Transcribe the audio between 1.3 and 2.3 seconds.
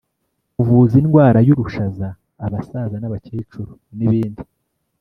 y’urushaza